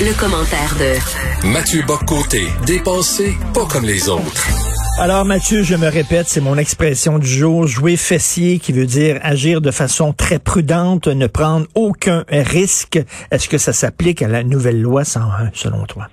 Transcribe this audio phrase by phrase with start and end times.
[0.00, 4.46] Le commentaire de Mathieu Boccoté, dépensé pas comme les autres.
[4.96, 9.18] Alors Mathieu, je me répète, c'est mon expression du jour, jouer fessier qui veut dire
[9.22, 13.00] agir de façon très prudente, ne prendre aucun risque.
[13.32, 16.06] Est-ce que ça s'applique à la nouvelle loi 101 selon toi?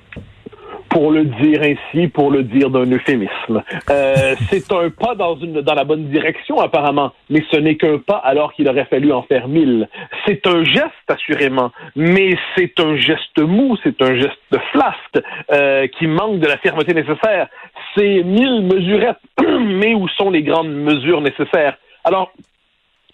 [0.96, 3.62] Pour le dire ainsi, pour le dire d'un euphémisme.
[3.90, 5.36] Euh, c'est un pas dans,
[5.76, 9.50] la bonne direction, apparemment, mais ce n'est qu'un pas alors qu'il aurait fallu en faire
[9.50, 9.90] mille.
[10.26, 15.20] C'est un geste, assurément, mais c'est un geste mou, c'est un geste flasque
[15.52, 17.50] euh, qui manque de la fermeté nécessaire.
[17.94, 21.78] C'est mille mesurettes, mais où sont les grandes mesures nécessaires?
[22.06, 22.32] Alors,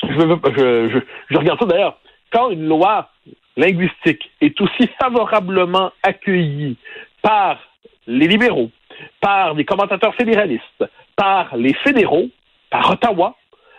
[0.03, 1.97] je regarde ça d'ailleurs.
[2.31, 3.09] Quand une loi
[3.57, 6.77] linguistique est aussi favorablement accueillie
[7.23, 7.57] par
[8.07, 8.69] les libéraux,
[9.19, 12.29] par les commentateurs fédéralistes, par les fédéraux,
[12.69, 13.35] par Ottawa,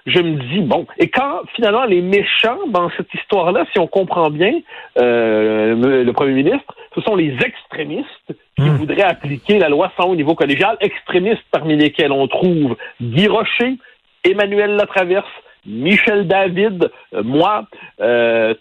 [0.06, 4.30] je me dis, bon, et quand finalement les méchants dans cette histoire-là, si on comprend
[4.30, 4.52] bien,
[4.98, 8.76] euh, le premier ministre, ce sont les extrémistes qui hmm.
[8.76, 13.76] voudraient appliquer la loi sans au niveau collégial, extrémistes parmi lesquels on trouve Guy Rocher,
[14.24, 15.26] Emmanuel Latraverse,
[15.66, 17.66] Michel David, euh, moi,
[18.00, 18.54] euh,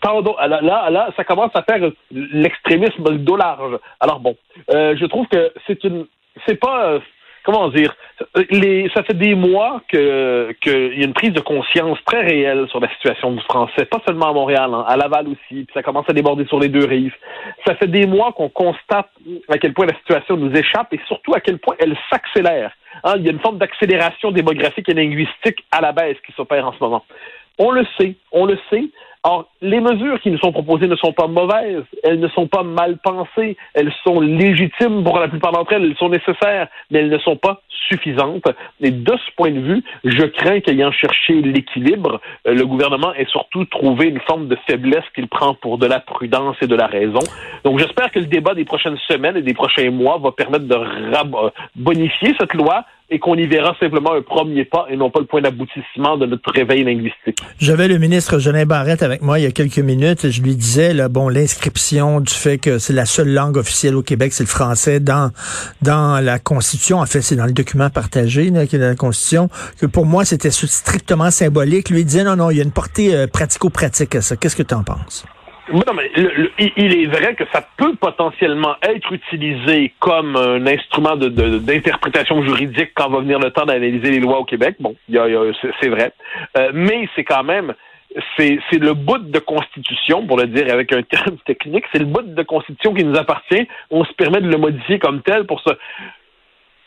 [0.48, 3.80] là, là, ça commence à faire l'extrémisme le large.
[4.00, 4.36] Alors bon,
[4.70, 6.06] euh, je trouve que c'est une,
[6.46, 7.00] c'est pas, euh,
[7.44, 7.95] comment dire,
[8.50, 12.67] les, ça fait des mois que qu'il y a une prise de conscience très réelle
[12.70, 15.84] sur la situation du français, pas seulement à Montréal, hein, à Laval aussi, puis ça
[15.84, 17.16] commence à déborder sur les deux rives.
[17.66, 19.09] Ça fait des mois qu'on constate
[19.50, 22.72] à quel point la situation nous échappe et surtout à quel point elle s'accélère.
[23.03, 26.67] Hein, il y a une forme d'accélération démographique et linguistique à la baisse qui s'opère
[26.67, 27.06] en ce moment.
[27.58, 28.86] On le sait, on le sait.
[29.24, 32.64] Or, les mesures qui nous sont proposées ne sont pas mauvaises, elles ne sont pas
[32.64, 37.10] mal pensées, elles sont légitimes pour la plupart d'entre elles, elles sont nécessaires, mais elles
[37.10, 38.48] ne sont pas suffisantes.
[38.80, 43.26] Et de ce point de vue, je crains qu'ayant cherché l'équilibre, euh, le gouvernement ait
[43.26, 46.88] surtout trouvé une forme de faiblesse qu'il prend pour de la prudence et de la
[46.88, 47.20] raison.
[47.64, 51.52] Donc, j'espère que le débat des prochaines semaines et des prochains mois va permettre de
[51.76, 55.25] bonifier cette loi, et qu'on y verra simplement un premier pas et non pas le
[55.25, 57.38] point d'aboutissement de notre réveil linguistique.
[57.59, 60.30] J'avais le ministre Jeanin Barrette avec moi il y a quelques minutes.
[60.30, 64.02] Je lui disais, là, bon, l'inscription du fait que c'est la seule langue officielle au
[64.02, 65.31] Québec, c'est le français dans
[65.81, 67.00] dans la Constitution.
[67.00, 69.50] En fait, c'est dans le document partagé là, qui est dans la Constitution.
[69.80, 71.90] Que pour moi, c'était strictement symbolique.
[71.90, 74.38] Lui disait, non, non, il y a une portée euh, pratico-pratique à ça.
[74.38, 75.25] Qu'est-ce que tu en penses?
[75.74, 76.12] Non, mais
[76.78, 83.09] il est vrai que ça peut potentiellement être utilisé comme un instrument d'interprétation juridique quand
[83.09, 84.76] va venir le temps d'analyser les lois au Québec.
[84.80, 86.12] Bon, c'est vrai.
[86.58, 87.74] Euh, mais c'est quand même
[88.38, 92.22] c'est le bout de constitution, pour le dire avec un terme technique, c'est le bout
[92.22, 93.68] de constitution qui nous appartient.
[93.90, 95.70] On se permet de le modifier comme tel pour se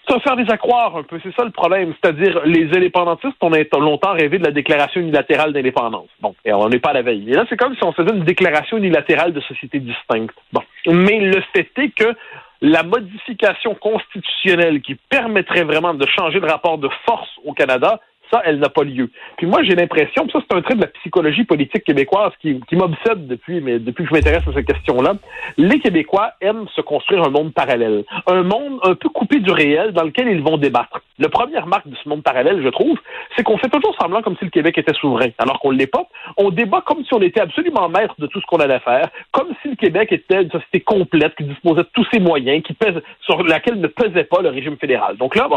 [0.08, 1.94] ça faire des accroire un peu, c'est ça le problème.
[2.00, 6.08] C'est-à-dire, les indépendantistes, on a longtemps rêvé de la déclaration unilatérale d'indépendance.
[6.20, 7.30] Bon, et on n'est pas à la veille.
[7.30, 10.34] Et là, c'est comme si on faisait une déclaration unilatérale de société distincte.
[10.52, 10.62] Bon.
[10.86, 12.14] Mais le fait est que
[12.60, 18.00] la modification constitutionnelle qui permettrait vraiment de changer le rapport de force au Canada,
[18.44, 19.10] elle n'a pas lieu.
[19.36, 23.26] Puis moi, j'ai l'impression, ça c'est un trait de la psychologie politique québécoise qui, m'obsède
[23.26, 25.14] depuis, depuis que je m'intéresse à cette question-là.
[25.56, 29.92] Les Québécois aiment se construire un monde parallèle, un monde un peu coupé du réel
[29.92, 31.00] dans lequel ils vont débattre.
[31.18, 32.98] La première marque de ce monde parallèle, je trouve,
[33.36, 35.86] c'est qu'on fait toujours semblant comme si le Québec était souverain, alors qu'on ne l'est
[35.86, 36.06] pas.
[36.36, 39.48] On débat comme si on était absolument maître de tout ce qu'on allait faire, comme
[39.62, 43.00] si le Québec était une société complète qui disposait de tous ses moyens, qui pèse
[43.20, 45.16] sur laquelle ne pesait pas le régime fédéral.
[45.16, 45.48] Donc là,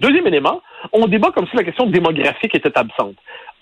[0.00, 0.60] deuxième élément,
[0.92, 3.16] on débat comme si la question démographique était absente.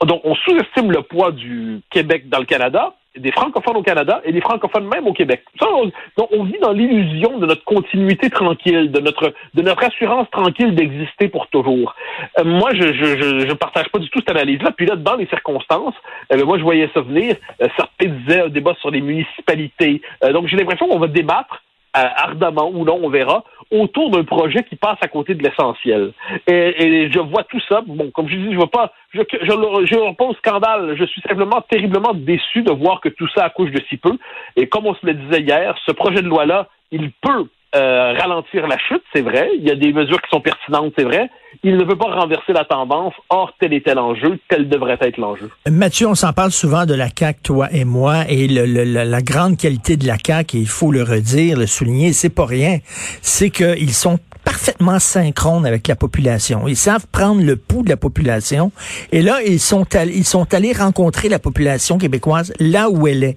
[0.05, 4.33] Donc, on sous-estime le poids du Québec dans le Canada, des francophones au Canada et
[4.33, 5.43] des francophones même au Québec.
[5.61, 10.31] On, donc, on vit dans l'illusion de notre continuité tranquille, de notre de notre assurance
[10.31, 11.94] tranquille d'exister pour toujours.
[12.38, 14.71] Euh, moi, je, je je, partage pas du tout cette analyse-là.
[14.77, 15.94] Puis là, dans les circonstances,
[16.33, 17.37] euh, moi, je voyais ça venir.
[17.61, 20.00] Euh, certains disaient un débat sur les municipalités.
[20.33, 21.62] donc, j'ai l'impression qu'on va débattre
[21.94, 26.12] ardemment ou non, on verra, autour d'un projet qui passe à côté de l'essentiel.
[26.47, 27.83] Et, je vois tout ça.
[27.87, 30.97] Bon, comme je dis, je vois pas, je, je, je, pas au scandale.
[30.99, 34.17] Je suis simplement terriblement déçu de voir que tout ça accouche de si peu.
[34.56, 38.67] Et comme on se le disait hier, ce projet de loi-là, il peut euh, ralentir
[38.67, 39.50] la chute, c'est vrai.
[39.59, 41.29] Il y a des mesures qui sont pertinentes, c'est vrai.
[41.62, 43.12] Il ne veut pas renverser la tendance.
[43.29, 45.50] Or, tel était l'enjeu, tel devrait être l'enjeu.
[45.69, 49.59] Mathieu, on s'en parle souvent de la CAQ, toi et moi, et le, la grande
[49.59, 52.79] qualité de la CAQ, et il faut le redire, le souligner, c'est pas rien,
[53.20, 56.69] c'est qu'ils sont parfaitement synchrones avec la population.
[56.69, 58.73] Ils savent prendre le pouls de la population.
[59.12, 63.37] Et là, ils sont, ils sont allés rencontrer la population québécoise là où elle est.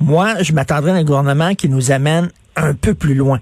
[0.00, 3.40] Moi, je m'attendrais à un gouvernement qui nous amène un peu plus loin.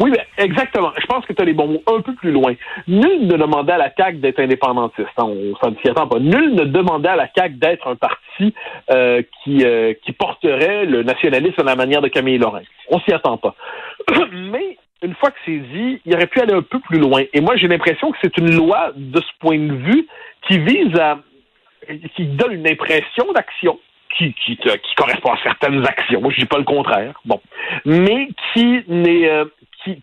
[0.00, 0.92] Oui, mais exactement.
[0.98, 2.54] Je pense que tu as les bons mots un peu plus loin.
[2.86, 5.08] Nul ne demandait à la CAQ d'être indépendantiste.
[5.18, 6.18] On s'y attend pas.
[6.18, 8.54] Nul ne demandait à la CAQ d'être un parti
[8.90, 12.62] euh, qui, euh, qui porterait le nationalisme à la manière de Camille Lorrain.
[12.90, 13.54] On s'y attend pas.
[14.32, 17.22] mais une fois que c'est dit, il aurait pu aller un peu plus loin.
[17.32, 20.06] Et moi, j'ai l'impression que c'est une loi, de ce point de vue,
[20.46, 21.18] qui vise à
[22.14, 23.78] qui donne une impression d'action
[24.16, 24.58] qui, qui,
[24.96, 26.20] correspond à certaines actions.
[26.20, 27.20] Moi, je dis pas le contraire.
[27.24, 27.40] Bon,
[27.84, 29.44] mais euh,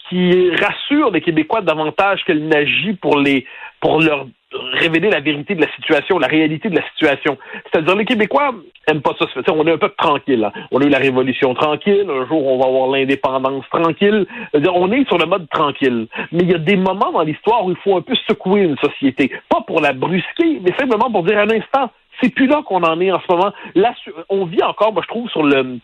[0.09, 3.45] qui, rassure les Québécois davantage qu'elle n'agit pour les
[3.81, 4.25] pour leur
[4.73, 7.37] révéler la vérité de la situation, la réalité de la situation.
[7.65, 8.55] C'est-à-dire, les Québécois
[8.87, 9.25] aiment pas ça.
[9.53, 10.49] On est un peu tranquille.
[10.71, 12.07] On a eu la révolution tranquille.
[12.09, 14.25] Un jour, on va avoir l'indépendance tranquille.
[14.53, 16.07] on est sur le mode tranquille.
[16.31, 18.77] Mais il y a des moments dans l'histoire où il faut un peu secouer une
[18.77, 19.31] société.
[19.49, 21.91] Pas pour la brusquer, mais simplement pour dire un instant,
[22.21, 23.53] c'est plus là qu'on en est en ce moment.
[23.75, 23.94] Là,
[24.29, 25.79] on vit encore, moi, je trouve, sur le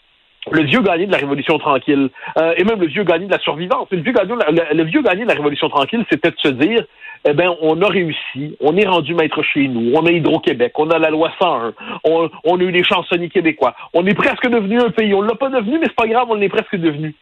[0.63, 3.87] vieux gagné de la Révolution tranquille, euh, et même le vieux gagné de la survivance.
[3.91, 6.83] Le vieux gagné, de la Révolution tranquille, c'était de se dire,
[7.25, 10.89] eh ben, on a réussi, on est rendu maître chez nous, on a Hydro-Québec, on
[10.89, 11.73] a la loi 101,
[12.05, 15.13] on, on a eu les chansonniers québécois, on est presque devenu un pays.
[15.13, 17.13] On l'a pas devenu, mais c'est pas grave, on l'est presque devenu.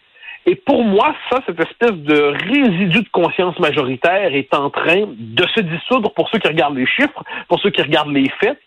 [0.46, 5.46] Et pour moi, ça, cette espèce de résidu de conscience majoritaire est en train de
[5.54, 8.58] se dissoudre pour ceux qui regardent les chiffres, pour ceux qui regardent les faits,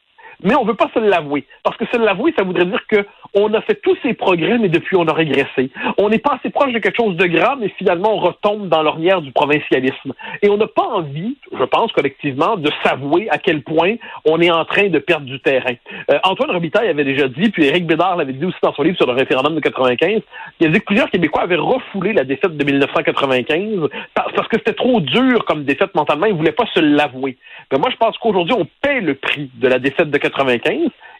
[0.43, 1.45] mais on veut pas se l'avouer.
[1.63, 4.69] Parce que se l'avouer, ça voudrait dire que on a fait tous ces progrès, mais
[4.69, 5.71] depuis, on a régressé.
[5.97, 8.83] On n'est pas assez proche de quelque chose de grave, mais finalement, on retombe dans
[8.83, 10.13] l'ornière du provincialisme.
[10.43, 13.95] Et on n'a pas envie, je pense collectivement, de s'avouer à quel point
[14.27, 15.75] on est en train de perdre du terrain.
[16.11, 18.97] Euh, Antoine Robitaille avait déjà dit, puis Éric Bédard l'avait dit aussi dans son livre
[18.97, 20.21] sur le référendum de 95,
[20.61, 24.75] il a dit que plusieurs Québécois avaient refoulé la défaite de 1995 parce que c'était
[24.75, 27.37] trop dur comme défaite mentalement, ils ne voulaient pas se l'avouer.
[27.71, 30.32] Mais moi, je pense qu'aujourd'hui, on paie le prix de la défaite de 95.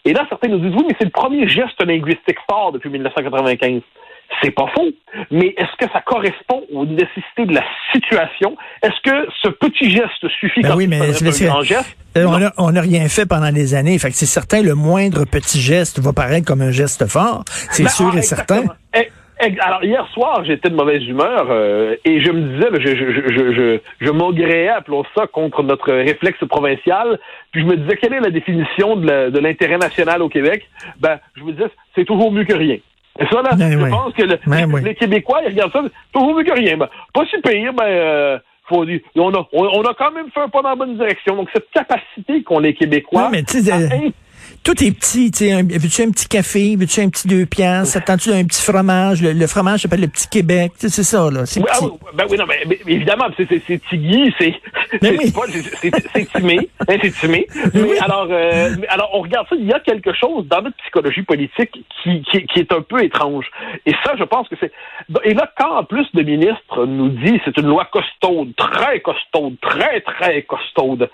[0.05, 3.83] Et là, certains nous disent, oui, mais c'est le premier geste linguistique fort depuis 1995.
[4.43, 4.89] C'est pas faux.
[5.31, 7.63] Mais est-ce que ça correspond aux nécessités de la
[7.93, 8.57] situation?
[8.83, 11.97] Est-ce que ce petit geste suffit ben quand oui, mais un grand geste?
[12.17, 13.99] Euh, on n'a rien fait pendant des années.
[13.99, 17.45] Fait que c'est certain, le moindre petit geste va paraître comme un geste fort.
[17.71, 18.65] C'est ben, sûr et ah, certain.
[19.61, 23.53] Alors hier soir, j'étais de mauvaise humeur euh, et je me disais, je, je, je,
[23.53, 27.19] je, je appelons ça, contre notre réflexe provincial.
[27.51, 30.69] Puis je me disais, quelle est la définition de l'intérêt national au Québec?
[31.01, 32.79] Ben, je me disais, c'est toujours mieux que rien.
[33.19, 36.45] Et ça, là, ben je pense que ben les, Québécois, ils regardent ça, toujours mieux
[36.45, 36.77] que rien.
[36.77, 38.39] Ben, pas si pire, ben, euh,
[38.69, 41.37] faut dire, on a, on, a quand même fait un pas dans la bonne direction.
[41.37, 43.31] Donc, cette capacité qu'ont les Québécois
[44.65, 48.31] tout est petit, tu sais, veux-tu un petit café, veux-tu un petit deux piastres, attends-tu
[48.31, 51.81] un petit fromage, le, fromage s'appelle le petit Québec, c'est ça, là, c'est ah,
[52.15, 53.49] ben oui, non, mais, évidemment, c'est
[53.89, 54.55] tigui, c'est
[55.01, 59.81] c'est timé, hein, c'est timé, mais alors, euh, alors, on regarde ça, il y a
[59.81, 61.73] quelque chose dans notre psychologie politique
[62.03, 63.47] qui, qui, qui est un peu étrange,
[63.85, 64.73] et ça, je pense que c'est,
[65.25, 69.57] et là, quand en plus le ministre nous dit c'est une loi costaude, très costaude,
[69.61, 71.11] très, très costaude,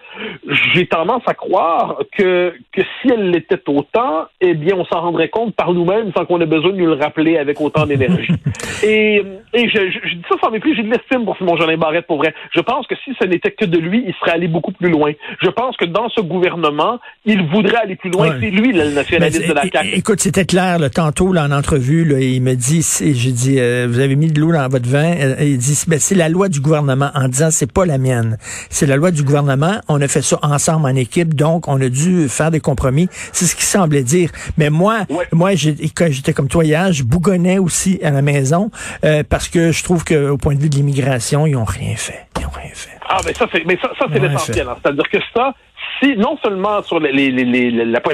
[0.75, 5.29] j'ai tendance à croire que, que si elle l'était autant, eh bien, on s'en rendrait
[5.29, 8.33] compte par nous-mêmes sans qu'on ait besoin de nous le rappeler avec autant d'énergie.
[8.83, 9.23] et,
[9.55, 12.19] et je, je, dis ça sans mépris, j'ai de l'estime pour Simon Jolin Barrette, pour
[12.19, 12.35] vrai.
[12.55, 15.13] Je pense que si ce n'était que de lui, il serait allé beaucoup plus loin.
[15.43, 18.37] Je pense que dans ce gouvernement, il voudrait aller plus loin.
[18.41, 19.89] C'est lui, le nationaliste de la CAQ.
[19.95, 23.87] Écoute, c'était clair, là, tantôt, là, en entrevue, là, il me dit, j'ai dit, euh,
[23.89, 25.15] vous avez mis de l'eau dans votre vin.
[25.17, 28.37] Euh, il dit, ben, c'est la loi du gouvernement, en disant, c'est pas la mienne.
[28.71, 29.81] C'est la loi du gouvernement.
[29.89, 33.09] On a fait ça ensemble en équipe, donc on a dû faire des compromis.
[33.33, 34.31] C'est ce qu'il semblait dire.
[34.57, 35.01] Mais moi,
[35.33, 35.51] moi,
[35.95, 38.71] quand j'étais comme toi hier, je bougonnais aussi à la maison
[39.05, 42.27] euh, parce que je trouve qu'au point de vue de l'immigration, ils ont rien fait.
[42.39, 42.99] Ils ont rien fait.
[43.09, 44.69] Ah, mais ça, c'est, mais ça, ça c'est l'essentiel.
[44.69, 44.77] Hein.
[44.83, 45.55] C'est-à-dire que ça,
[46.17, 47.11] non seulement sur la,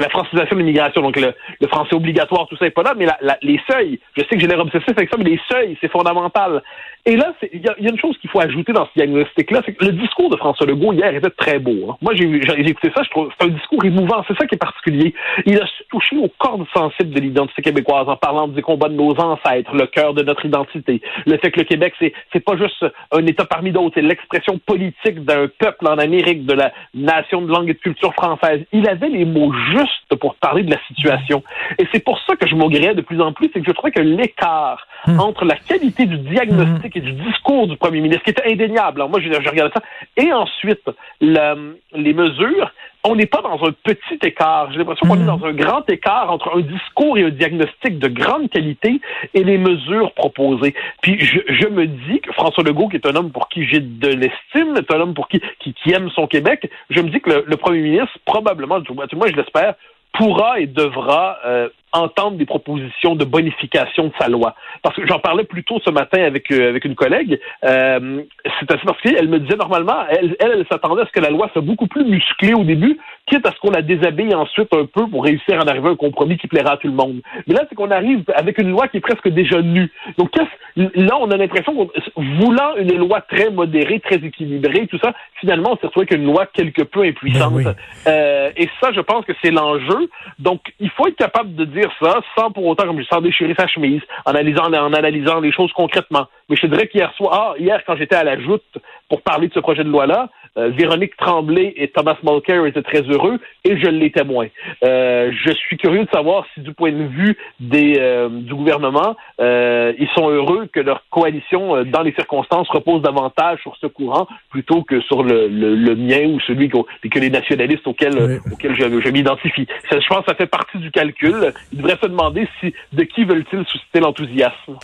[0.09, 1.33] francisation de l'immigration, donc le,
[1.67, 3.07] français obligatoire, tout ça n'est pas là, mais
[3.41, 6.61] les seuils, je sais que j'ai l'air obsessif avec ça, mais les seuils, c'est fondamental.
[7.07, 9.85] Et là, il y, a une chose qu'il faut ajouter dans ce diagnostic-là, c'est que
[9.85, 11.91] le discours de François Legault hier était très beau.
[11.91, 11.97] Hein.
[12.01, 12.23] Moi, j'ai
[12.67, 15.13] écouté ça, je trouve c'est un discours émouvant, c'est ça qui est particulier.
[15.45, 19.11] Il a touché aux cordes sensibles de l'identité québécoise en parlant des combats de nos
[19.19, 22.83] ancêtres, le cœur de notre identité, le fait que le Québec, c'est c'est pas juste
[23.11, 27.51] un État parmi d'autres, c'est l'expression politique d'un peuple en Amérique, de la nation de
[27.51, 28.65] langue de culture française.
[28.71, 31.43] Il avait les mots justes pour parler de la situation.
[31.77, 33.91] Et c'est pour ça que je m'augréais de plus en plus, c'est que je trouvais
[33.91, 35.19] que l'écart hmm.
[35.19, 39.01] entre la qualité du diagnostic et du discours du premier ministre, qui était indéniable.
[39.01, 39.83] Alors moi, je, je regardais ça.
[40.17, 40.89] Et ensuite,
[41.21, 42.71] les mesures,
[43.05, 44.71] on n'est pas dans un petit écart.
[44.71, 45.39] J'ai l'impression qu'on est hmm.
[45.39, 48.99] dans un grand écart entre un discours et un diagnostic de grande qualité
[49.33, 50.73] et les mesures proposées.
[51.01, 54.07] Puis je, me dis que François Legault, qui est un homme pour qui j'ai de
[54.07, 57.57] l'estime, est un homme pour qui, qui, aime son Québec, je me dis que le,
[57.57, 59.75] premier ministre, probablement, du moins je l'espère,
[60.13, 64.55] pourra et devra euh, entendre des propositions de bonification de sa loi.
[64.81, 67.39] Parce que j'en parlais plus tôt ce matin avec euh, avec une collègue.
[67.63, 68.23] Euh,
[68.59, 69.17] c'est assez particulier.
[69.19, 72.05] Elle me disait normalement, elle, elle, s'attendait à ce que la loi soit beaucoup plus
[72.05, 72.97] musclée au début,
[73.27, 75.91] quitte à ce qu'on la déshabille ensuite un peu pour réussir à en arriver à
[75.91, 77.21] un compromis qui plaira à tout le monde.
[77.47, 79.91] Mais là, c'est qu'on arrive avec une loi qui est presque déjà nue.
[80.17, 80.31] Donc
[80.75, 85.71] là, on a l'impression qu'en voulant une loi très modérée, très équilibrée, tout ça, finalement,
[85.71, 87.63] on s'est retrouvé avec une loi quelque peu impuissante.
[87.63, 87.75] Ben
[88.07, 90.09] euh, et ça, je pense que c'est l'enjeu.
[90.39, 93.53] Donc, il faut être capable de dire ça sans pour autant, comme je sans déchirer
[93.57, 96.27] sa chemise, en analysant, en analysant les choses concrètement.
[96.49, 98.63] Mais je dirais qu'hier soir, ah, hier, quand j'étais à la joute
[99.09, 103.01] pour parler de ce projet de loi-là, euh, Véronique Tremblay et Thomas Mulcair étaient très
[103.01, 104.47] heureux et je l'étais moins.
[104.83, 109.15] Euh, je suis curieux de savoir si du point de vue des, euh, du gouvernement,
[109.39, 114.83] ils sont heureux que leur coalition, dans les circonstances, repose davantage sur ce courant plutôt
[114.83, 119.09] que sur le, le, mien ou celui que, que les nationalistes auxquels, auxquels je, je
[119.09, 119.67] m'identifie.
[119.91, 121.53] Je pense que ça fait partie du calcul.
[121.71, 124.77] Ils devraient se demander si de qui veulent-ils susciter l'enthousiasme.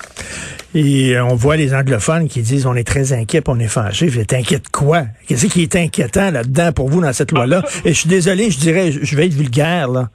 [0.73, 4.07] Et on voit les anglophones qui disent on est très inquiets, on est fâchés.
[4.07, 5.03] Vous êtes inquiet de quoi?
[5.27, 7.63] Qu'est-ce qui est inquiétant là-dedans pour vous dans cette loi-là?
[7.85, 10.09] Et je suis désolé, je dirais, je vais être vulgaire, là.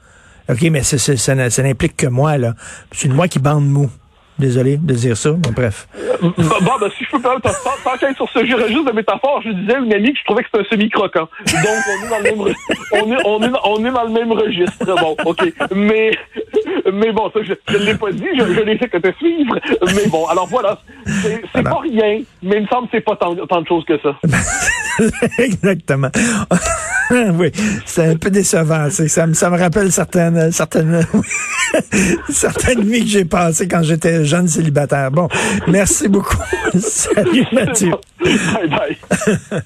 [0.49, 2.55] OK, mais ça, ça n'implique que moi, là.
[2.93, 3.91] C'est une loi qui bande mou.
[4.39, 5.89] Désolé de dire ça, mais bref.
[6.21, 6.31] Bon,
[6.81, 9.79] ben, si je peux pas, tant qu'à sur ce registre de métaphore, je disais à
[9.79, 11.29] une amie que je trouvais que c'était un semi-croquant.
[11.47, 12.41] Donc, on est dans le même,
[12.93, 14.85] on est, on est, on est dans le même registre.
[14.85, 15.53] Bon, OK.
[15.75, 16.11] Mais,
[16.93, 19.59] mais bon, ça, je ne l'ai pas dit, je, je l'ai fait que te suivre.
[19.95, 23.35] Mais bon, alors voilà, c'est pas rien, mais il me semble que c'est pas tant,
[23.35, 24.19] tant de choses que ça.
[25.39, 26.11] Exactement.
[27.35, 27.53] oui,
[27.85, 28.89] c'est un peu décevant.
[28.91, 31.07] Ça, me, ça me rappelle certaines, certaines,
[32.29, 35.11] certaines nuits que j'ai passées quand j'étais jeune célibataire.
[35.11, 35.29] Bon,
[35.69, 36.37] merci beaucoup.
[36.79, 37.93] Salut Mathieu.
[38.23, 39.63] Bye bye.